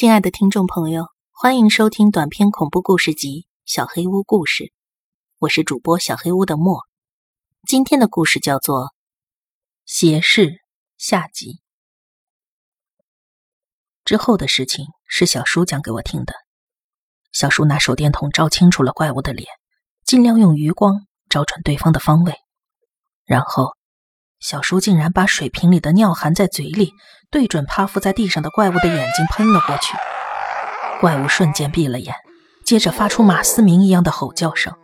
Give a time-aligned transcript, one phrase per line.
[0.00, 4.64] 亲爱的听众朋友，欢迎收听短篇恐怖故事集《小黑屋故事》，
[5.38, 6.80] 我是主播小黑屋的莫。
[7.66, 8.84] 今天的故事叫做
[9.84, 10.46] 《邪事》
[10.96, 11.60] 下集。
[14.06, 16.32] 之后的事情是小叔讲给我听的。
[17.30, 19.46] 小叔拿手电筒照清楚了怪物的脸，
[20.06, 22.34] 尽量用余光照准对方的方位，
[23.26, 23.76] 然后。
[24.40, 26.94] 小叔竟然把水瓶里的尿含在嘴里，
[27.30, 29.96] 对准趴伏在地上的怪物的眼睛喷了过去。
[30.98, 32.14] 怪物瞬间闭了眼，
[32.64, 34.74] 接着发出马嘶鸣一样的吼叫声。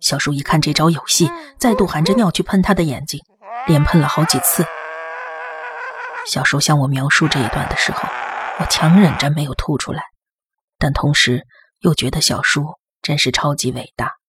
[0.00, 3.20] 小叔一看这招有戏，再度含着尿去喷他的眼睛，
[3.66, 4.66] 连喷了好几次。
[6.26, 8.08] 小叔向我描述这一段的时候，
[8.58, 10.02] 我强忍着没有吐出来，
[10.78, 11.46] 但同时
[11.78, 12.66] 又觉得小叔
[13.02, 14.19] 真是超级伟大。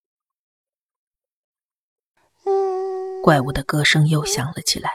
[3.23, 4.89] 怪物的歌声又响了起来，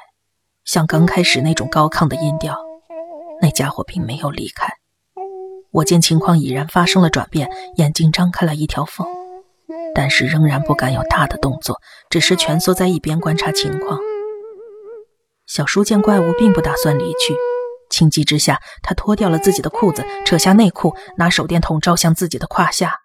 [0.64, 2.58] 像刚开始那种高亢的音调。
[3.40, 4.74] 那家伙并没有离开。
[5.70, 9.06] 我见情况已然发生了转变，眼睛张开了一条缝，
[9.94, 14.00] 但是仍然不敢有大的动作，只是蜷缩在一边观察情况。
[15.46, 17.36] 小叔见怪物并不打算离去，
[17.90, 23.02] 情急之下，他脱掉了自己的裤子，扯下内裤，拿手电筒照向自己的胯下。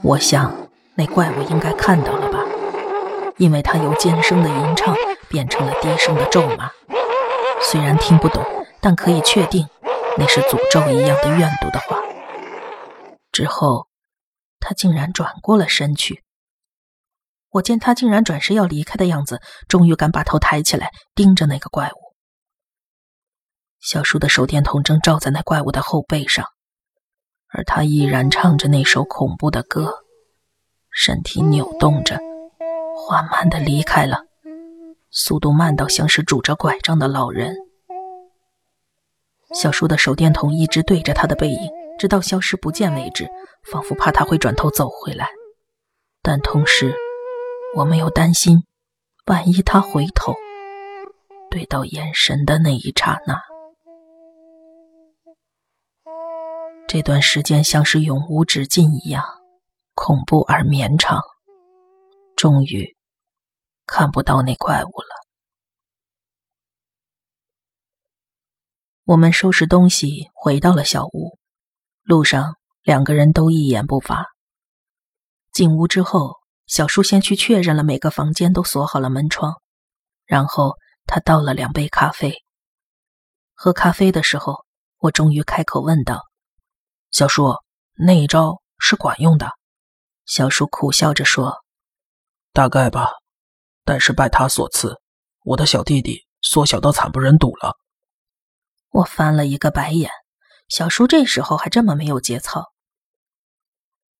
[0.00, 2.27] 我想，那怪物应该看到了。
[3.38, 4.94] 因为他由尖声的吟唱
[5.28, 6.70] 变成了低声的咒骂，
[7.62, 8.44] 虽然听不懂，
[8.80, 9.66] 但可以确定
[10.18, 11.98] 那是诅咒一样的怨毒的话。
[13.30, 13.86] 之后，
[14.58, 16.24] 他竟然转过了身去。
[17.50, 22.14] 我见他竟然转身要离开的样子，终于敢把头抬起来，盯着那个怪物。
[23.80, 26.44] 小叔的手电筒正照在那怪物的后背上，
[27.48, 30.04] 而他依然唱着那首恐怖的歌，
[30.90, 32.27] 身体扭动着。
[33.08, 34.26] 缓慢的离开了，
[35.10, 37.56] 速度慢到像是拄着拐杖的老人。
[39.54, 43.26] 小叔的手电筒一直对着他的背影，直到消失不见为止，
[43.72, 45.26] 仿佛怕他会转头走回来。
[46.20, 46.94] 但同时，
[47.76, 48.64] 我没有担心，
[49.24, 50.34] 万一他回头，
[51.50, 53.40] 对到眼神的那一刹那，
[56.86, 59.24] 这段时间像是永无止境一样，
[59.94, 61.22] 恐怖而绵长。
[62.36, 62.97] 终于。
[63.88, 65.08] 看不到那怪物了。
[69.04, 71.38] 我们收拾东西回到了小屋，
[72.02, 74.26] 路上两个人都一言不发。
[75.52, 79.54] 进屋之后，小叔先去确认了每个房间都锁好了门窗，
[80.26, 80.76] 然后
[81.06, 82.44] 他倒了两杯咖啡。
[83.54, 84.66] 喝咖啡的时候，
[84.98, 86.20] 我终于开口问道
[87.10, 87.54] ：“小叔，
[87.94, 89.52] 那一招是管用的？”
[90.26, 91.64] 小叔苦笑着说
[92.52, 93.08] ：“大概吧。”
[93.88, 95.00] 但是拜他所赐，
[95.44, 97.78] 我的小弟弟缩小到惨不忍睹了。
[98.90, 100.10] 我翻了一个白眼，
[100.68, 102.66] 小叔这时候还这么没有节操。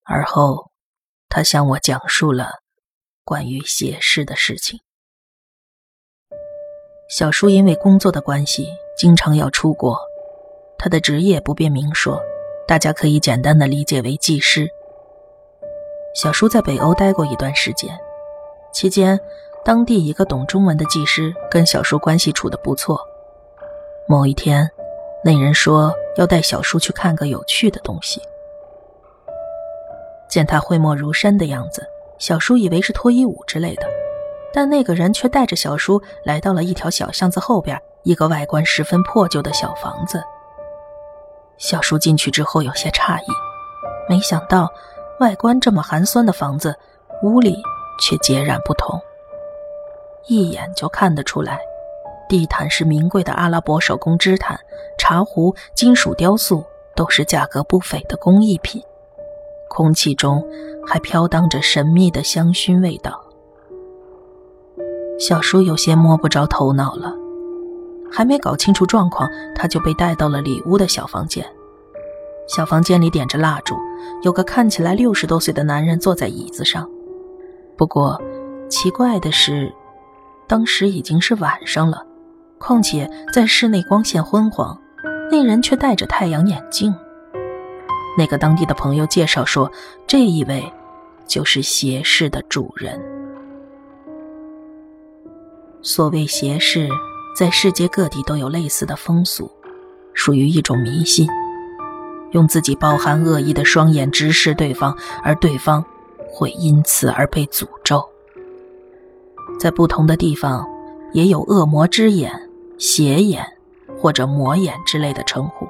[0.07, 0.71] 而后，
[1.29, 2.49] 他向我讲述了
[3.25, 4.81] 关于写诗的事情。
[7.11, 10.01] 小叔因为工作的关系，经常要出国，
[10.79, 12.19] 他的职业不便明说，
[12.67, 14.67] 大家可以简单的理解为技师。
[16.15, 18.01] 小叔在北欧待过一段时间，
[18.73, 19.21] 期间。
[19.69, 22.99] 当地一个懂中文的技师跟小叔关系处的不错。
[24.09, 24.67] 某一天，
[25.23, 28.19] 那人说要带小叔去看个有趣的东西。
[30.27, 31.87] 见他讳莫如深的样子，
[32.17, 33.83] 小叔以为是脱衣舞之类的，
[34.55, 40.23] 但那个人却带着小叔来到了一条小巷子后边一个外观十分破旧的小房子。
[41.59, 43.27] 小叔进去之后有些诧异，
[44.09, 44.73] 没想到
[45.21, 46.75] 外观这么寒酸的房子，
[47.23, 47.63] 屋里
[48.01, 48.99] 却截然不同。
[50.29, 51.59] 一眼就看得出来，
[52.29, 54.61] 地毯是名贵的阿拉伯手工织毯，
[54.99, 56.63] 茶壶、金属雕塑
[56.95, 58.83] 都是价格不菲的工艺品。
[59.71, 60.47] 空气中
[60.87, 63.25] 还飘荡着神秘的香薰味道。
[65.19, 67.15] 小叔有些摸不着头脑了，
[68.13, 71.45] 还没搞清楚状况，他就被带到了里屋的小房间。
[72.47, 73.75] 小房间里点着蜡烛，
[74.23, 76.87] 有个看起来六十多岁的男人坐在椅子上。
[77.79, 78.21] 不过，
[78.69, 79.73] 奇怪的是。
[80.49, 82.05] 当时已经是晚上了，
[82.59, 84.81] 况且在室内光线昏黄，
[85.31, 86.93] 那人却戴着太阳眼镜。
[88.17, 89.71] 那个当地的朋友介绍说，
[90.07, 90.73] 这一位
[91.27, 92.99] 就是邪室的主人。
[95.83, 96.89] 所谓邪室，
[97.37, 99.51] 在世界各地都有类似的风俗，
[100.15, 101.29] 属于一种迷信，
[102.33, 105.85] 用自己包含恶意的双眼直视对方，而对方
[106.27, 108.03] 会因此而被诅咒。
[109.59, 110.67] 在不同的地方，
[111.13, 113.45] 也有恶魔之眼、邪眼
[114.01, 115.69] 或者魔眼之类的称呼。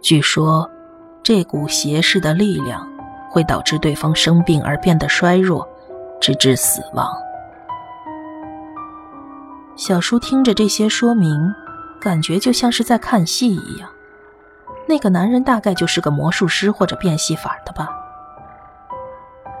[0.00, 0.70] 据说，
[1.22, 2.88] 这股邪视的力量
[3.30, 5.66] 会导致对方生病而变得衰弱，
[6.20, 7.08] 直至死亡。
[9.74, 11.52] 小叔听着这些说明，
[12.00, 13.90] 感觉就像是在看戏一样。
[14.86, 17.88] 那个男人大概就是个魔术师或者变戏法的吧。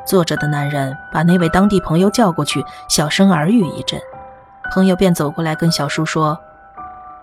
[0.06, 4.00] 坐着的男人把那位当地朋友叫过去，小声耳语一阵，
[4.72, 6.38] 朋友便走过来跟小叔说：“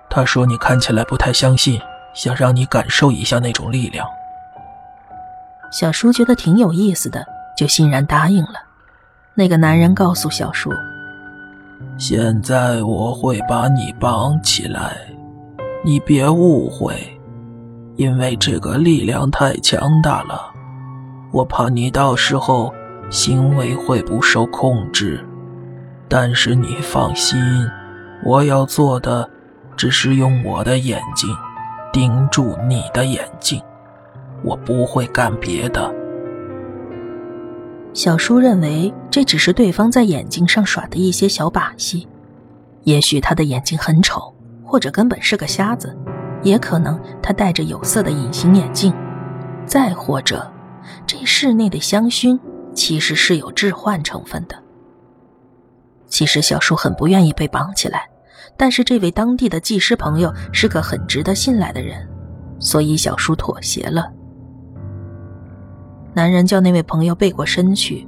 [0.10, 1.82] 他说你看起来不太相信，
[2.14, 4.06] 想让你感受一下那种力量。”
[5.72, 7.26] 小叔觉得挺有意思的，
[7.58, 8.62] 就欣然答应了。
[9.34, 10.72] 那个男人告诉小叔
[11.98, 14.96] ：“现在我会把你绑起来，
[15.84, 17.20] 你别误会，
[17.96, 20.50] 因为这个力量太强大了。”
[21.34, 22.72] 我怕你到时候
[23.10, 25.20] 行为会不受控制，
[26.08, 27.40] 但是你放心，
[28.24, 29.28] 我要做的
[29.76, 31.28] 只是用我的眼睛
[31.92, 33.60] 盯住你的眼睛，
[34.44, 35.92] 我不会干别的。
[37.94, 42.08] 小叔认为这只是对方在眼睛上耍的一些小把戏，
[42.84, 44.32] 也许他的眼睛很丑，
[44.64, 45.98] 或者根本是个瞎子，
[46.44, 48.94] 也可能他戴着有色的隐形眼镜，
[49.66, 50.48] 再或者。
[51.06, 52.40] 这室内的香薰
[52.74, 54.62] 其实是有致幻成分的。
[56.08, 58.08] 其实小叔很不愿意被绑起来，
[58.56, 62.08] 但是这位当地的技师朋友是个很值得信赖的人，
[62.60, 64.12] 所以小叔妥协了。
[66.14, 68.08] 男人叫那位朋友背过身去，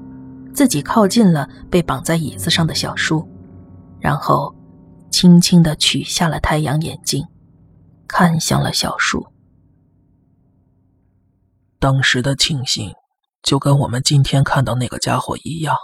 [0.53, 3.27] 自己靠近了被绑在椅子上的小叔，
[3.99, 4.53] 然后
[5.09, 7.25] 轻轻地取下了太阳眼镜，
[8.07, 9.25] 看向了小叔。
[11.85, 12.95] 当时的情形，
[13.43, 15.77] 就跟我们今天看到那个家伙一样。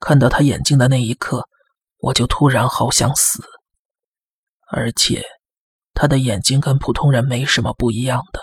[0.00, 1.48] 看到他眼睛的那一刻，
[1.98, 3.40] 我就突然好想死。
[4.66, 5.24] 而且，
[5.94, 8.40] 他的眼睛跟普通人没什么不一样的。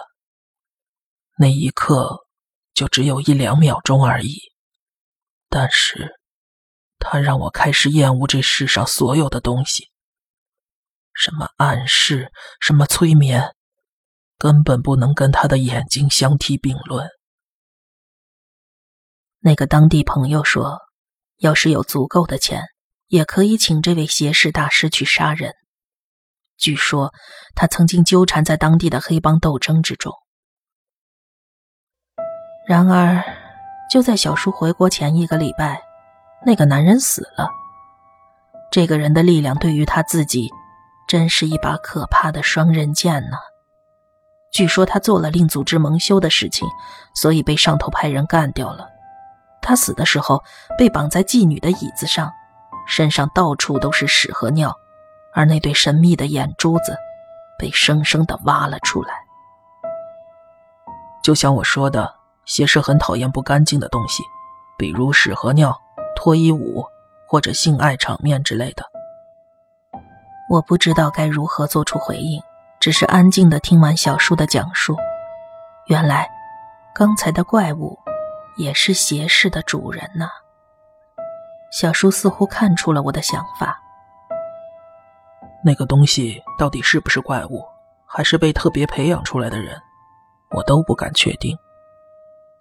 [1.37, 2.25] 那一刻，
[2.73, 4.39] 就只有一两秒钟而已。
[5.49, 6.17] 但是，
[6.97, 9.89] 他让我开始厌恶这世上所有的东西。
[11.13, 13.53] 什么暗示，什么催眠。
[14.37, 17.07] 根本不能跟他的眼睛相提并论。
[19.39, 20.79] 那个当地朋友说，
[21.37, 22.63] 要是有足够的钱，
[23.07, 25.53] 也可以请这位邪视大师去杀人。
[26.57, 27.13] 据说
[27.55, 30.13] 他曾经纠缠在当地的黑帮斗争之中。
[32.67, 33.23] 然而，
[33.89, 35.81] 就在小叔回国前一个礼拜，
[36.45, 37.49] 那个男人死了。
[38.71, 40.49] 这个人的力量对于他自己，
[41.07, 43.37] 真是一把可怕的双刃剑呢。
[44.57, 46.67] 据说他做了令组织蒙羞的事情，
[47.13, 48.89] 所以被上头派人干掉了。
[49.61, 50.43] 他死的时候
[50.75, 52.33] 被绑在妓女的椅子上，
[52.87, 54.75] 身上到处都是屎和尿，
[55.31, 56.97] 而那对神秘的眼珠子
[57.59, 59.13] 被生生的挖了出来。
[61.23, 62.11] 就像我说的，
[62.45, 64.23] 邪视很讨厌不干净的东西，
[64.75, 65.79] 比如屎和尿、
[66.15, 66.83] 脱衣舞
[67.27, 68.83] 或者性爱场面之类的。
[70.49, 72.41] 我不知道该如何做出回应。
[72.87, 74.95] 只是安静的听完小叔的讲述，
[75.87, 76.25] 原来
[76.95, 77.99] 刚才的怪物
[78.55, 80.25] 也是邪视的主人呢。
[81.69, 83.77] 小叔似乎看出了我的想法。
[85.65, 87.61] 那个东西到底是不是怪物，
[88.05, 89.77] 还是被特别培养出来的人，
[90.51, 91.57] 我都不敢确定。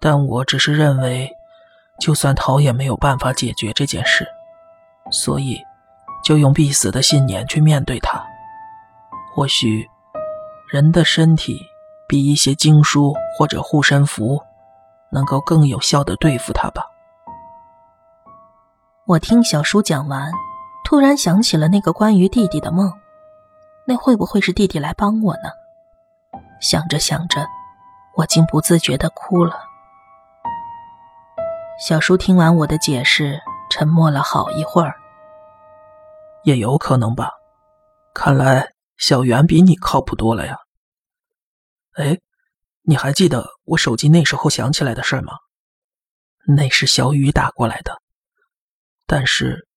[0.01, 1.31] 但我只是认为，
[2.01, 4.27] 就算逃也没有办法解决这件事，
[5.09, 5.57] 所以
[6.21, 8.21] 就用必死的信念去面对它。
[9.33, 9.89] 或许。
[10.69, 11.65] 人的身体
[12.09, 14.41] 比一些经书或者护身符
[15.09, 16.83] 能够更有效的对付他吧。
[19.05, 20.29] 我听小叔讲完，
[20.83, 22.91] 突然想起了那个关于弟弟的梦，
[23.85, 25.49] 那会不会是弟弟来帮我呢？
[26.59, 27.45] 想着想着，
[28.17, 29.57] 我竟不自觉的哭了。
[31.79, 34.93] 小叔听完我的解释，沉默了好一会儿。
[36.43, 37.31] 也有可能吧，
[38.13, 38.76] 看来。
[38.97, 40.57] 小袁比你靠谱多了呀。
[41.93, 42.19] 哎，
[42.81, 45.33] 你还记得我手机那时候响起来的事吗？
[46.45, 48.01] 那是小雨打过来的，
[49.05, 49.67] 但是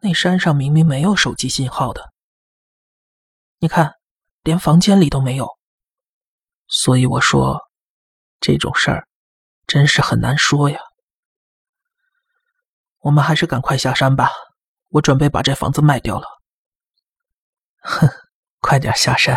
[0.00, 2.12] 那山上明明没有手机信号的。
[3.58, 3.94] 你看，
[4.42, 5.48] 连房间里都没有。
[6.66, 7.60] 所以我说，
[8.40, 9.06] 这种事儿
[9.66, 10.80] 真是很难说呀。
[13.00, 14.30] 我们还是赶快下山吧，
[14.88, 16.26] 我准备把这房子卖掉了。
[17.82, 18.08] 哼。
[18.70, 19.36] 快点下山，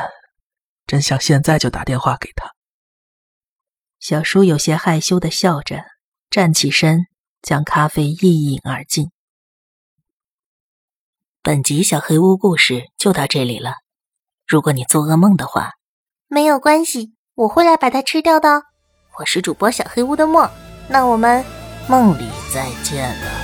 [0.86, 2.54] 真想现在就打电话给他。
[4.00, 5.84] 小叔有些害羞的笑着，
[6.30, 7.08] 站起身，
[7.42, 9.10] 将咖啡一饮而尽。
[11.42, 13.78] 本集小黑屋故事就到这里了。
[14.46, 15.72] 如果你做噩梦的话，
[16.28, 18.62] 没有关系，我会来把它吃掉的。
[19.18, 20.48] 我是主播小黑屋的墨，
[20.88, 21.44] 那我们
[21.88, 23.43] 梦里再见了。